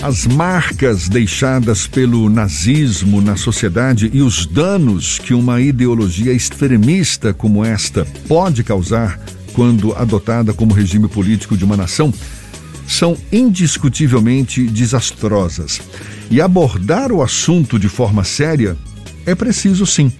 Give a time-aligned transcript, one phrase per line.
[0.00, 7.64] As marcas deixadas pelo nazismo na sociedade e os danos que uma ideologia extremista como
[7.64, 9.18] esta pode causar
[9.52, 12.14] quando adotada como regime político de uma nação
[12.86, 15.80] são indiscutivelmente desastrosas.
[16.30, 18.76] E abordar o assunto de forma séria
[19.26, 20.12] é preciso sim.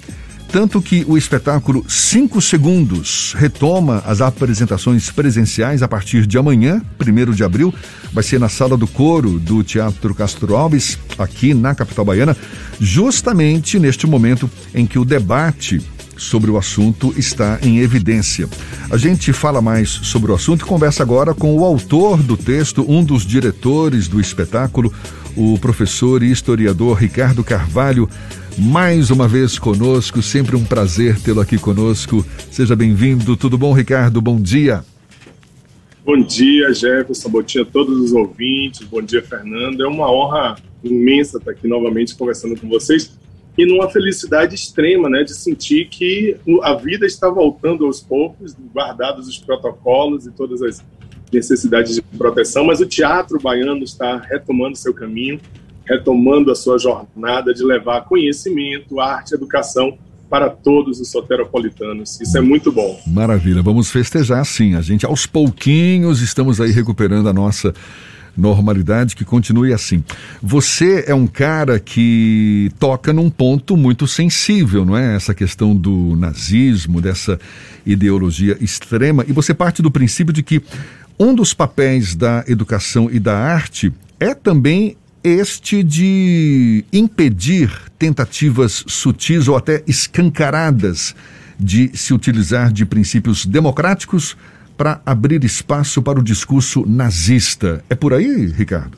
[0.50, 7.32] Tanto que o espetáculo 5 Segundos retoma as apresentações presenciais a partir de amanhã, 1
[7.32, 7.72] de abril.
[8.12, 12.36] Vai ser na sala do coro do Teatro Castro Alves, aqui na capital baiana,
[12.80, 15.82] justamente neste momento em que o debate
[16.16, 18.48] sobre o assunto está em evidência.
[18.90, 22.84] A gente fala mais sobre o assunto e conversa agora com o autor do texto,
[22.88, 24.92] um dos diretores do espetáculo,
[25.36, 28.08] o professor e historiador Ricardo Carvalho
[28.58, 30.20] mais uma vez conosco.
[30.20, 32.26] Sempre um prazer tê-lo aqui conosco.
[32.50, 33.36] Seja bem-vindo.
[33.36, 34.20] Tudo bom, Ricardo?
[34.20, 34.84] Bom dia.
[36.04, 37.28] Bom dia, Jefferson.
[37.28, 38.86] Bom dia a todos os ouvintes.
[38.86, 39.82] Bom dia, Fernando.
[39.82, 43.16] É uma honra imensa estar aqui novamente conversando com vocês
[43.56, 49.26] e numa felicidade extrema, né, de sentir que a vida está voltando aos poucos, guardados
[49.26, 50.84] os protocolos e todas as
[51.32, 55.40] necessidades de proteção, mas o teatro baiano está retomando seu caminho
[55.88, 59.96] retomando a sua jornada de levar conhecimento, arte, educação
[60.28, 62.20] para todos os soteropolitanos.
[62.20, 63.00] Isso é muito bom.
[63.06, 64.74] Maravilha, vamos festejar sim.
[64.74, 67.72] A gente aos pouquinhos estamos aí recuperando a nossa
[68.36, 70.04] normalidade, que continue assim.
[70.40, 75.16] Você é um cara que toca num ponto muito sensível, não é?
[75.16, 77.40] Essa questão do nazismo, dessa
[77.84, 80.62] ideologia extrema, e você parte do princípio de que
[81.18, 84.96] um dos papéis da educação e da arte é também
[85.28, 91.14] este de impedir tentativas sutis ou até escancaradas
[91.58, 94.36] de se utilizar de princípios democráticos
[94.76, 97.82] para abrir espaço para o discurso nazista.
[97.90, 98.96] É por aí, Ricardo?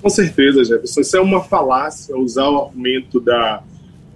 [0.00, 1.00] Com certeza, Jefferson.
[1.00, 3.62] Isso é uma falácia usar o argumento da,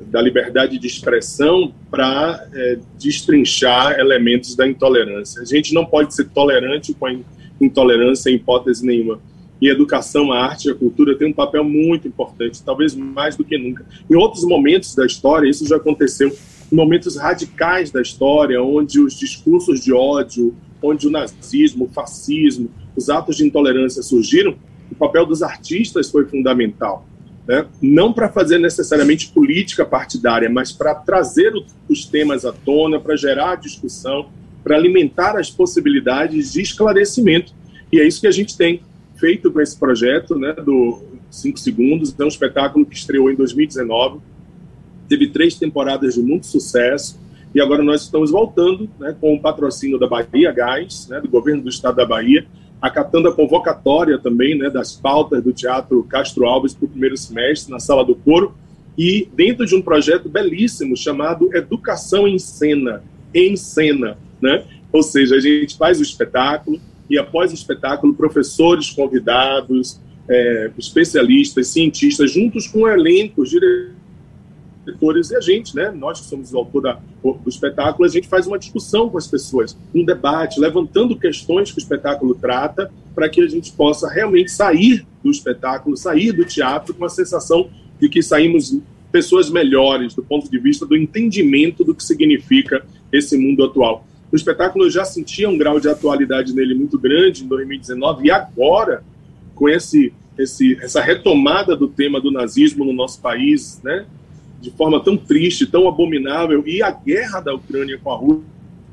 [0.07, 5.43] da liberdade de expressão para é, destrinchar elementos da intolerância.
[5.43, 7.15] A gente não pode ser tolerante com a
[7.61, 9.19] intolerância em hipótese nenhuma
[9.63, 13.45] e educação, a arte e a cultura têm um papel muito importante, talvez mais do
[13.45, 13.87] que nunca.
[14.11, 16.37] Em outros momentos da história, isso já aconteceu,
[16.71, 20.53] em momentos radicais da história, onde os discursos de ódio,
[20.83, 24.57] onde o nazismo, o fascismo, os atos de intolerância surgiram,
[24.91, 27.07] o papel dos artistas foi fundamental.
[27.47, 27.65] Né?
[27.81, 31.53] Não para fazer necessariamente política partidária, mas para trazer
[31.89, 34.27] os temas à tona, para gerar discussão,
[34.65, 37.53] para alimentar as possibilidades de esclarecimento.
[37.93, 38.83] E é isso que a gente tem
[39.23, 41.01] feito com esse projeto, né, do
[41.31, 42.13] 5 Segundos.
[42.19, 44.19] É um espetáculo que estreou em 2019,
[45.09, 47.21] teve três temporadas de muito sucesso,
[47.55, 51.63] e agora nós estamos voltando né, com o patrocínio da Bahia Gás, né, do governo
[51.63, 52.45] do estado da Bahia,
[52.81, 57.71] acatando a convocatória também né, das pautas do Teatro Castro Alves para o primeiro semestre,
[57.71, 58.57] na Sala do Coro,
[58.99, 64.65] e dentro de um projeto belíssimo chamado Educação em Cena, em Cena, né?
[64.93, 66.79] Ou seja, a gente faz o espetáculo,
[67.09, 75.41] e após o espetáculo, professores convidados, é, especialistas, cientistas, juntos com elencos, diretores e a
[75.41, 75.91] gente, né?
[75.91, 79.27] Nós que somos o autor da, do espetáculo, a gente faz uma discussão com as
[79.27, 84.51] pessoas, um debate, levantando questões que o espetáculo trata, para que a gente possa realmente
[84.51, 87.69] sair do espetáculo, sair do teatro com a sensação
[88.01, 88.77] de que saímos
[89.13, 94.07] pessoas melhores do ponto de vista do entendimento do que significa esse mundo atual.
[94.33, 99.05] O espetáculo já sentia um grau de atualidade nele muito grande em 2019 e agora,
[99.55, 104.07] com esse, esse, essa retomada do tema do nazismo no nosso país, né,
[104.59, 108.45] de forma tão triste, tão abominável, e a guerra da Ucrânia com a Rússia,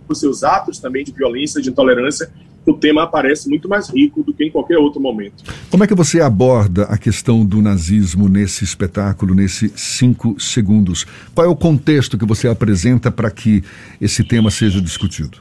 [0.10, 2.34] os seus atos também de violência, de intolerância,
[2.66, 5.44] o tema aparece muito mais rico do que em qualquer outro momento.
[5.70, 11.06] Como é que você aborda a questão do nazismo nesse espetáculo, nesses cinco segundos?
[11.34, 13.64] Qual é o contexto que você apresenta para que
[14.00, 15.40] esse tema seja discutido?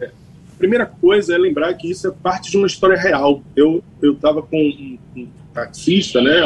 [0.00, 0.10] É,
[0.58, 3.42] primeira coisa é lembrar que isso é parte de uma história real.
[3.54, 6.40] Eu estava com um, um taxista, né,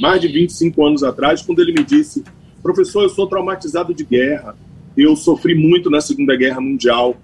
[0.00, 2.22] mais de 25 anos atrás, quando ele me disse:
[2.62, 4.54] professor, eu sou traumatizado de guerra,
[4.96, 7.16] eu sofri muito na Segunda Guerra Mundial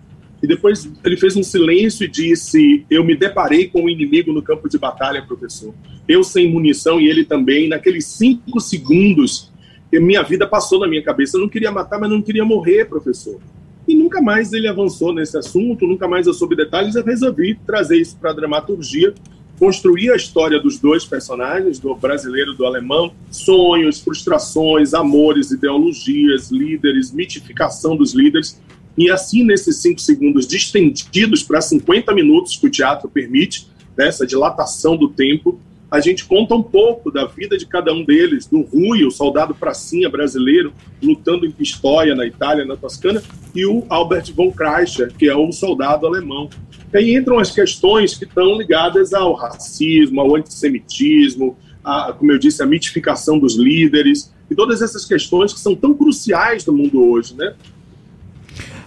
[0.42, 4.32] e depois ele fez um silêncio e disse: Eu me deparei com o um inimigo
[4.32, 5.74] no campo de batalha, professor.
[6.08, 7.68] Eu sem munição e ele também.
[7.68, 9.52] Naqueles cinco segundos,
[9.92, 11.36] minha vida passou na minha cabeça.
[11.36, 13.38] Eu não queria matar, mas não queria morrer, professor.
[13.86, 16.94] E nunca mais ele avançou nesse assunto, nunca mais eu soube detalhes.
[16.94, 19.12] Eu resolvi trazer isso para a dramaturgia,
[19.58, 26.50] construir a história dos dois personagens, do brasileiro e do alemão, sonhos, frustrações, amores, ideologias,
[26.50, 28.58] líderes, mitificação dos líderes
[28.96, 34.28] e assim, nesses cinco segundos distendidos para 50 minutos que o teatro permite, dessa né,
[34.28, 35.60] dilatação do tempo,
[35.90, 39.54] a gente conta um pouco da vida de cada um deles, do Rui, o soldado
[39.54, 40.72] pracinha brasileiro,
[41.02, 43.20] lutando em Pistoia, na Itália, na Toscana,
[43.54, 46.48] e o Albert von Kreischer, que é um soldado alemão.
[46.92, 52.38] E aí entram as questões que estão ligadas ao racismo, ao antissemitismo, a, como eu
[52.38, 57.02] disse, a mitificação dos líderes, e todas essas questões que são tão cruciais no mundo
[57.02, 57.54] hoje, né?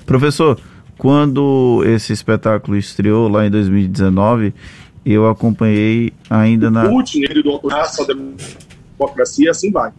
[0.05, 0.59] Professor,
[0.97, 4.53] quando esse espetáculo estreou lá em 2019,
[5.05, 6.87] eu acompanhei ainda na.
[6.87, 8.05] Putin, ele do autoraço, a
[8.97, 9.91] democracia, assim vai.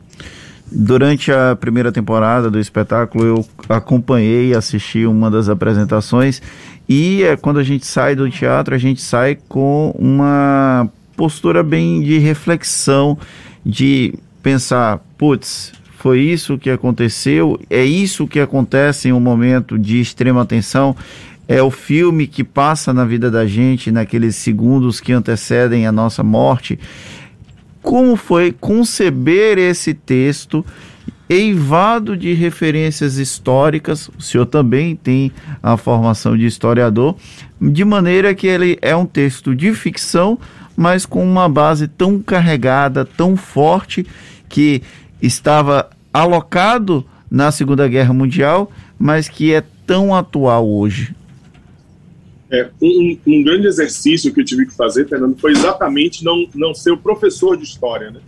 [0.70, 6.40] Durante a primeira temporada do espetáculo, eu acompanhei e assisti uma das apresentações.
[6.88, 12.02] E é, quando a gente sai do teatro, a gente sai com uma postura bem
[12.02, 13.16] de reflexão,
[13.64, 15.72] de pensar, putz,
[16.04, 20.94] foi isso que aconteceu, é isso que acontece em um momento de extrema tensão,
[21.48, 26.22] é o filme que passa na vida da gente naqueles segundos que antecedem a nossa
[26.22, 26.78] morte.
[27.80, 30.62] Como foi conceber esse texto
[31.26, 34.08] eivado de referências históricas?
[34.08, 37.16] O senhor também tem a formação de historiador,
[37.58, 40.38] de maneira que ele é um texto de ficção,
[40.76, 44.06] mas com uma base tão carregada, tão forte,
[44.50, 44.82] que
[45.26, 51.14] estava alocado na Segunda Guerra Mundial, mas que é tão atual hoje?
[52.50, 56.74] É, um, um, grande exercício que eu tive que fazer, Fernando, foi exatamente não, não
[56.74, 58.10] ser o professor de história.
[58.10, 58.20] Né?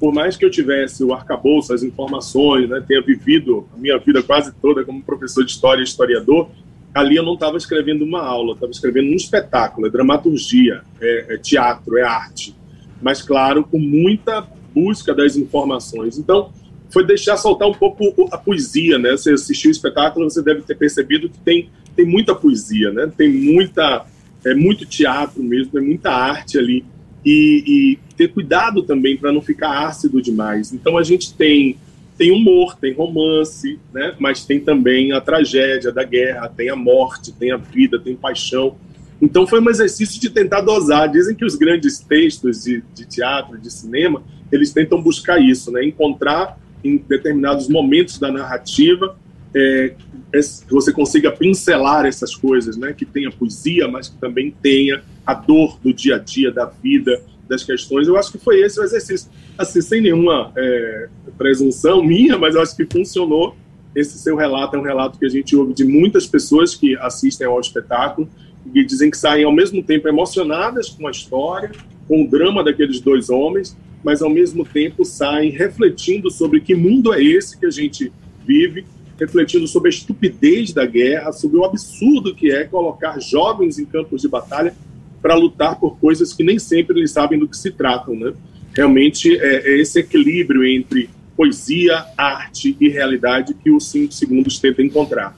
[0.00, 4.22] Por mais que eu tivesse o arcabouço, as informações, né, tenha vivido a minha vida
[4.22, 6.48] quase toda como professor de história e historiador,
[6.92, 11.36] ali eu não estava escrevendo uma aula, estava escrevendo um espetáculo, é dramaturgia, é, é
[11.36, 12.56] teatro, é arte.
[13.00, 14.42] Mas, claro, com muita
[14.74, 16.18] busca das informações.
[16.18, 16.52] Então,
[16.90, 19.12] foi deixar soltar um pouco a poesia, né?
[19.12, 23.10] Você assistiu o espetáculo, você deve ter percebido que tem, tem muita poesia, né?
[23.16, 24.04] Tem muita,
[24.44, 26.84] é muito teatro mesmo, é muita arte ali.
[27.24, 30.72] E, e ter cuidado também para não ficar ácido demais.
[30.72, 31.76] Então a gente tem
[32.20, 34.14] tem humor, tem romance, né?
[34.18, 38.76] Mas tem também a tragédia da guerra, tem a morte, tem a vida, tem paixão.
[39.20, 41.08] Então foi um exercício de tentar dosar.
[41.10, 45.84] Dizem que os grandes textos de, de teatro, de cinema, eles tentam buscar isso, né?
[45.84, 49.16] Encontrar em determinados momentos da narrativa
[49.54, 49.94] é,
[50.32, 52.92] que você consiga pincelar essas coisas, né?
[52.92, 57.20] Que tenha poesia, mas que também tenha a dor do dia a dia, da vida,
[57.48, 58.08] das questões.
[58.08, 62.62] Eu acho que foi esse o exercício, assim, sem nenhuma é, presunção minha, mas eu
[62.62, 63.56] acho que funcionou.
[63.94, 67.48] Esse seu relato é um relato que a gente ouve de muitas pessoas que assistem
[67.48, 68.28] ao espetáculo
[68.74, 71.70] e dizem que saem ao mesmo tempo emocionadas com a história,
[72.06, 77.12] com o drama daqueles dois homens, mas ao mesmo tempo saem refletindo sobre que mundo
[77.12, 78.12] é esse que a gente
[78.46, 78.84] vive,
[79.18, 84.22] refletindo sobre a estupidez da guerra, sobre o absurdo que é colocar jovens em campos
[84.22, 84.74] de batalha
[85.20, 88.32] para lutar por coisas que nem sempre eles sabem do que se tratam, né?
[88.74, 94.82] Realmente é, é esse equilíbrio entre poesia, arte e realidade que os cinco segundos tenta
[94.82, 95.36] encontrar.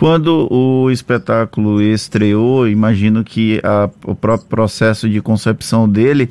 [0.00, 6.30] Quando o espetáculo estreou, imagino que a, o próprio processo de concepção dele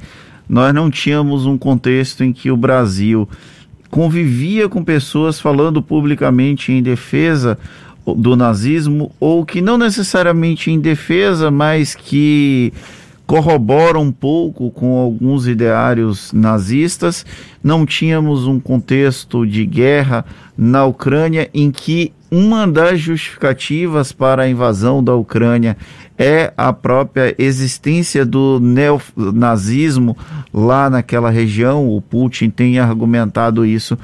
[0.50, 3.30] nós não tínhamos um contexto em que o Brasil
[3.92, 7.60] convivia com pessoas falando publicamente em defesa
[8.04, 12.74] do nazismo ou que não necessariamente em defesa, mas que
[13.30, 17.24] corroboram um pouco com alguns ideários nazistas.
[17.64, 20.26] Não tínhamos um contexto de guerra
[20.58, 25.78] na Ucrânia em que uma das justificativas para a invasão da Ucrânia
[26.18, 30.18] é a própria existência do neonazismo
[30.52, 31.88] lá naquela região.
[31.88, 33.96] O Putin tem argumentado isso.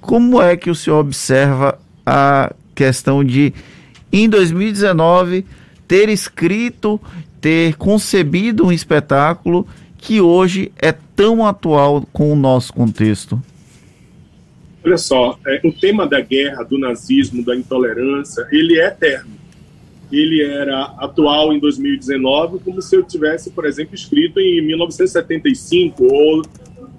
[0.00, 3.54] Como é que o senhor observa a questão de,
[4.12, 5.46] em 2019,
[5.86, 7.00] ter escrito
[7.40, 9.66] ter concebido um espetáculo
[9.98, 13.40] que hoje é tão atual com o nosso contexto?
[14.84, 19.32] Olha só, é, o tema da guerra, do nazismo, da intolerância, ele é eterno.
[20.12, 26.42] Ele era atual em 2019, como se eu tivesse, por exemplo, escrito em 1975 ou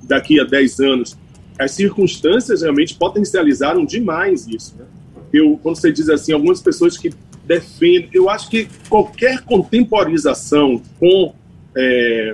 [0.04, 1.18] daqui a 10 anos.
[1.58, 4.76] As circunstâncias realmente potencializaram demais isso.
[4.78, 4.86] Né?
[5.32, 7.10] Eu, quando você diz assim, algumas pessoas que
[7.48, 8.10] defende.
[8.14, 11.34] Eu acho que qualquer contemporização com
[11.76, 12.34] é,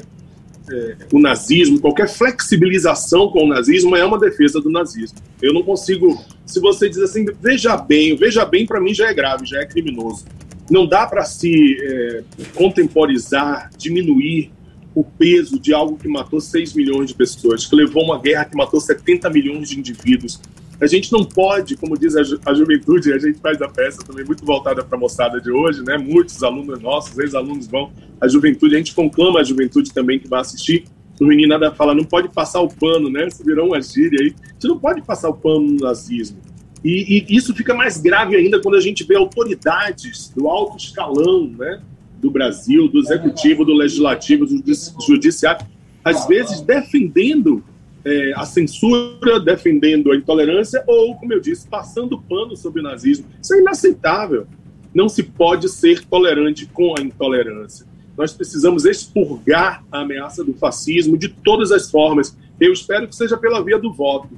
[0.72, 5.18] é, o nazismo, qualquer flexibilização com o nazismo é uma defesa do nazismo.
[5.42, 6.20] Eu não consigo.
[6.46, 9.66] Se você diz assim, veja bem, veja bem, para mim já é grave, já é
[9.66, 10.26] criminoso.
[10.70, 12.24] Não dá para se é,
[12.56, 14.52] contemporizar, diminuir
[14.96, 18.56] o peso de algo que matou 6 milhões de pessoas, que levou uma guerra que
[18.56, 20.40] matou 70 milhões de indivíduos,
[20.80, 24.00] a gente não pode, como diz a, ju a juventude, a gente faz a peça
[24.04, 25.98] também muito voltada para a moçada de hoje, né?
[25.98, 30.42] Muitos alunos nossos, ex-alunos vão, a juventude, a gente conclama a juventude também que vai
[30.42, 30.86] assistir.
[31.22, 33.28] o menino nada fala, não pode passar o pano, né?
[33.28, 34.36] Isso virou uma gíria aí.
[34.58, 36.38] Você não pode passar o pano no nazismo.
[36.84, 41.48] E, e, isso fica mais grave ainda quando a gente vê autoridades do alto escalão,
[41.48, 41.82] né?
[42.20, 44.74] Do Brasil, do executivo, do legislativo, do
[45.06, 45.66] judiciário,
[46.04, 47.64] às vezes defendendo
[48.06, 53.26] é, a censura, defendendo a intolerância, ou, como eu disse, passando pano sobre o nazismo.
[53.42, 54.46] Isso é inaceitável.
[54.94, 57.86] Não se pode ser tolerante com a intolerância.
[58.18, 62.38] Nós precisamos expurgar a ameaça do fascismo de todas as formas.
[62.60, 64.30] Eu espero que seja pela via do voto,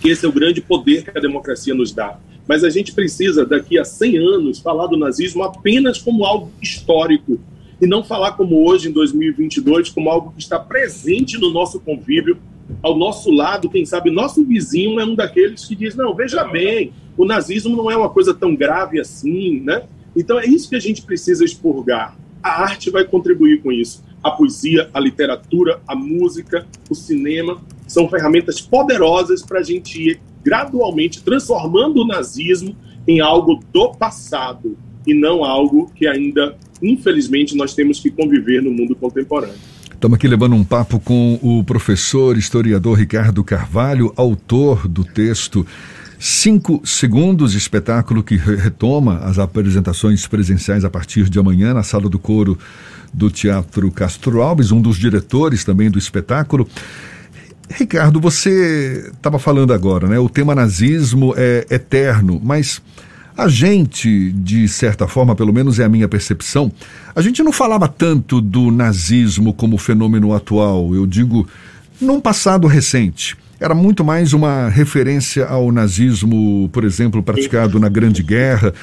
[0.00, 2.18] que esse é o grande poder que a democracia nos dá.
[2.48, 7.38] Mas a gente precisa, daqui a 100 anos, falar do nazismo apenas como algo histórico
[7.80, 12.38] e não falar como hoje, em 2022, como algo que está presente no nosso convívio,
[12.82, 16.92] ao nosso lado, quem sabe nosso vizinho é um daqueles que diz: não, veja bem,
[17.16, 19.82] o nazismo não é uma coisa tão grave assim, né?
[20.16, 22.16] Então é isso que a gente precisa expurgar.
[22.42, 24.02] A arte vai contribuir com isso.
[24.22, 30.20] A poesia, a literatura, a música, o cinema são ferramentas poderosas para a gente ir
[30.42, 32.74] gradualmente transformando o nazismo
[33.06, 38.70] em algo do passado e não algo que ainda, infelizmente, nós temos que conviver no
[38.70, 39.69] mundo contemporâneo.
[40.00, 45.66] Estamos aqui levando um papo com o professor historiador Ricardo Carvalho, autor do texto
[46.18, 52.18] Cinco Segundos, espetáculo que retoma as apresentações presenciais a partir de amanhã na Sala do
[52.18, 52.58] Coro
[53.12, 56.66] do Teatro Castro Alves, um dos diretores também do espetáculo.
[57.68, 60.18] Ricardo, você estava falando agora, né?
[60.18, 62.80] O tema nazismo é eterno, mas
[63.40, 66.70] a gente, de certa forma, pelo menos é a minha percepção,
[67.14, 71.48] a gente não falava tanto do nazismo como fenômeno atual, eu digo,
[71.98, 73.38] num passado recente.
[73.58, 78.74] Era muito mais uma referência ao nazismo, por exemplo, praticado na Grande Guerra.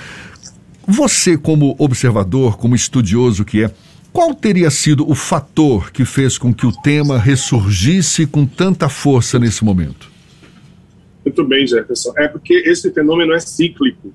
[0.87, 3.71] Você, como observador, como estudioso que é,
[4.11, 9.37] qual teria sido o fator que fez com que o tema ressurgisse com tanta força
[9.37, 10.09] nesse momento?
[11.23, 12.11] Muito bem, Jefferson.
[12.17, 14.11] É porque esse fenômeno é cíclico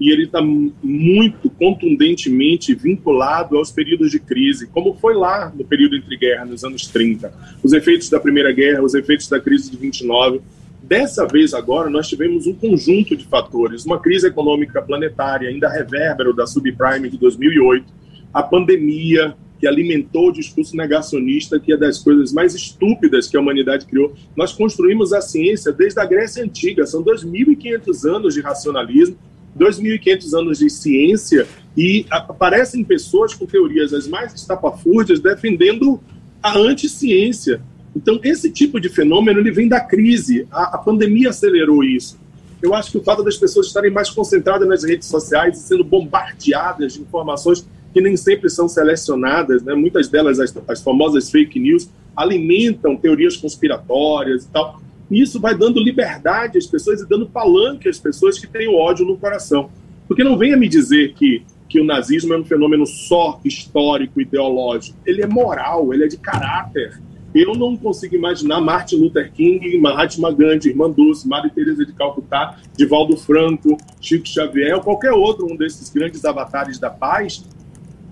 [0.00, 5.94] e ele está muito contundentemente vinculado aos períodos de crise, como foi lá no período
[5.96, 7.30] entre guerras, nos anos 30.
[7.62, 10.40] Os efeitos da Primeira Guerra, os efeitos da crise de 29.
[10.82, 16.32] Dessa vez agora, nós tivemos um conjunto de fatores, uma crise econômica planetária, ainda revérbero
[16.32, 17.84] da subprime de 2008,
[18.32, 23.40] a pandemia, que alimentou o discurso negacionista, que é das coisas mais estúpidas que a
[23.40, 24.14] humanidade criou.
[24.34, 29.18] Nós construímos a ciência desde a Grécia Antiga, são 2.500 anos de racionalismo,
[29.58, 36.00] 2.500 anos de ciência e aparecem pessoas com teorias as mais estapafúrdias defendendo
[36.42, 37.60] a anticiência.
[37.94, 40.46] Então, esse tipo de fenômeno ele vem da crise.
[40.50, 42.18] A, a, pandemia acelerou isso.
[42.62, 45.82] Eu acho que o fato das pessoas estarem mais concentradas nas redes sociais e sendo
[45.82, 49.74] bombardeadas de informações que nem sempre são selecionadas, né?
[49.74, 54.80] muitas delas, as, as famosas fake news, alimentam teorias conspiratórias e tal.
[55.10, 58.76] E isso vai dando liberdade às pessoas e dando palanque às pessoas que têm o
[58.76, 59.70] ódio no coração.
[60.06, 64.96] Porque não venha me dizer que, que o nazismo é um fenômeno só histórico, ideológico.
[65.04, 67.00] Ele é moral, ele é de caráter.
[67.32, 72.58] Eu não consigo imaginar Martin Luther King, Mahatma Gandhi, Irmã Dulce, Maria Teresa de Calcutá,
[72.76, 77.44] Divaldo Franco, Chico Xavier, ou qualquer outro um desses grandes avatares da paz,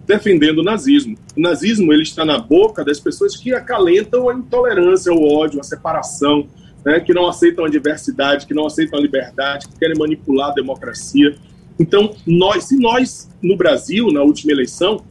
[0.07, 1.17] defendendo o nazismo.
[1.37, 5.64] O nazismo ele está na boca das pessoas que acalentam a intolerância, o ódio, a
[5.64, 6.47] separação,
[6.88, 10.54] né, que não aceitam a diversidade, que não aceitam a liberdade, que querem manipular a
[10.54, 11.37] democracia.
[11.78, 15.04] Então, nós, se nós, no Brasil, na última eleição,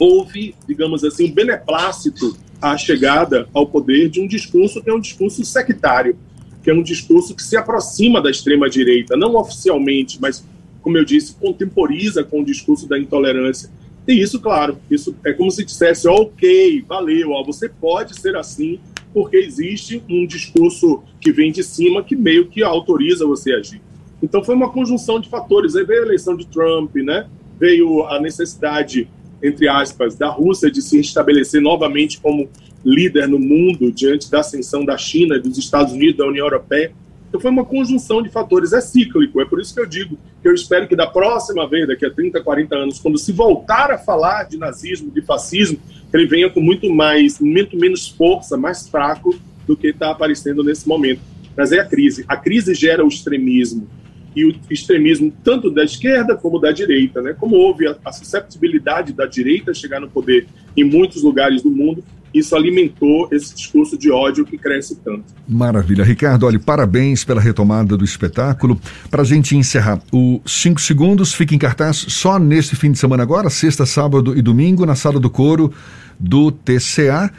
[0.00, 4.98] houve, digamos assim, um beneplácito à chegada ao poder de um discurso que é um
[4.98, 6.16] discurso sectário,
[6.62, 10.42] que é um discurso que se aproxima da extrema-direita, não oficialmente, mas,
[10.80, 13.68] como eu disse, contemporiza com o discurso da intolerância.
[14.08, 18.80] E isso, claro, isso é como se dissesse, ok, valeu, ó, você pode ser assim,
[19.14, 23.80] porque existe um discurso que vem de cima que meio que autoriza você a agir.
[24.22, 25.76] Então foi uma conjunção de fatores.
[25.76, 27.26] Aí veio a eleição de Trump, né?
[27.58, 29.08] veio a necessidade,
[29.42, 32.48] entre aspas, da Rússia de se estabelecer novamente como
[32.84, 36.92] líder no mundo diante da ascensão da China, dos Estados Unidos, da União Europeia.
[37.28, 40.48] Então foi uma conjunção de fatores, é cíclico, é por isso que eu digo que
[40.48, 43.98] eu espero que da próxima vez, daqui a 30, 40 anos, quando se voltar a
[43.98, 45.78] falar de nazismo, de fascismo,
[46.14, 49.34] ele venha com muito mais, muito menos força, mais fraco
[49.66, 51.20] do que está aparecendo nesse momento.
[51.56, 52.24] Mas é a crise.
[52.28, 53.88] A crise gera o extremismo.
[54.34, 57.34] E o extremismo tanto da esquerda como da direita, né?
[57.38, 62.02] Como houve a, a susceptibilidade da direita chegar no poder em muitos lugares do mundo,
[62.34, 65.24] isso alimentou esse discurso de ódio que cresce tanto.
[65.48, 66.02] Maravilha.
[66.02, 68.80] Ricardo, olha, parabéns pela retomada do espetáculo.
[69.08, 73.22] Para a gente encerrar, o 5 segundos fica em cartaz só neste fim de semana
[73.22, 75.72] agora, sexta, sábado e domingo, na Sala do Coro
[76.18, 77.30] do TCA.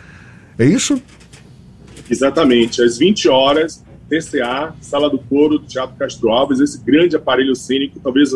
[0.57, 1.01] É isso?
[2.09, 2.81] Exatamente.
[2.81, 7.99] Às 20 horas, TCA, Sala do Coro do Teatro Castro Alves, esse grande aparelho cênico,
[7.99, 8.29] talvez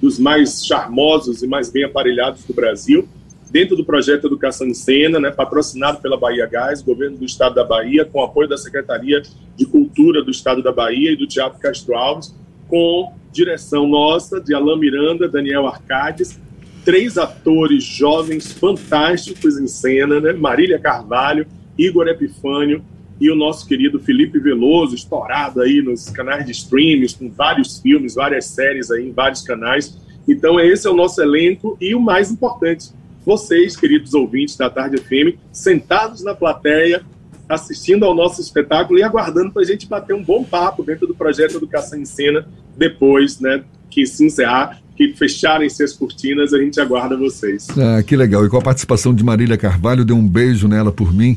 [0.00, 3.08] dos mais charmosos e mais bem aparelhados do Brasil,
[3.50, 7.64] dentro do projeto Educação em Cena, né, patrocinado pela Bahia Gás, governo do Estado da
[7.64, 9.22] Bahia, com apoio da Secretaria
[9.56, 12.34] de Cultura do Estado da Bahia e do Teatro Castro Alves,
[12.68, 16.40] com direção nossa, de Alain Miranda, Daniel Arcades,
[16.84, 20.32] três atores jovens fantásticos em cena, né?
[20.32, 22.82] Marília Carvalho, Igor Epifânio
[23.20, 28.14] e o nosso querido Felipe Veloso, estourado aí nos canais de streams, com vários filmes,
[28.14, 29.98] várias séries aí em vários canais.
[30.28, 32.90] Então, esse é o nosso elenco e o mais importante,
[33.26, 37.02] vocês, queridos ouvintes da Tarde FM, sentados na plateia,
[37.48, 41.14] assistindo ao nosso espetáculo e aguardando para a gente bater um bom papo dentro do
[41.14, 46.80] projeto Educação em Cena, depois né, que se encerrar, que fecharem-se as cortinas, a gente
[46.80, 47.66] aguarda vocês.
[47.76, 48.46] Ah, que legal.
[48.46, 51.36] E com a participação de Marília Carvalho, dê um beijo nela por mim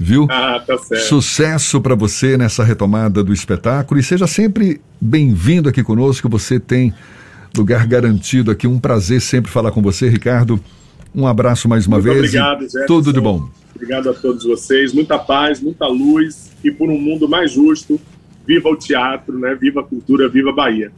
[0.00, 0.26] viu?
[0.30, 1.04] Ah, tá certo.
[1.04, 6.26] Sucesso para você nessa retomada do espetáculo e seja sempre bem-vindo aqui conosco.
[6.30, 6.94] Você tem
[7.54, 8.66] lugar garantido aqui.
[8.66, 10.58] Um prazer sempre falar com você, Ricardo.
[11.14, 12.18] Um abraço mais uma Muito vez.
[12.18, 12.86] Obrigado, Jefferson.
[12.86, 13.48] Tudo de bom.
[13.74, 14.92] Obrigado a todos vocês.
[14.92, 18.00] Muita paz, muita luz e por um mundo mais justo.
[18.46, 19.54] Viva o teatro, né?
[19.54, 20.92] Viva a cultura, viva a Bahia.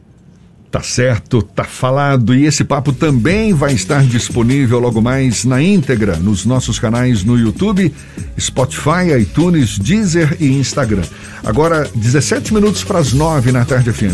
[0.73, 2.33] Tá certo, tá falado.
[2.33, 7.37] E esse papo também vai estar disponível logo mais na íntegra nos nossos canais no
[7.37, 7.93] YouTube,
[8.39, 11.03] Spotify, iTunes, Deezer e Instagram.
[11.43, 14.09] Agora, 17 minutos para as 9 na tarde fim.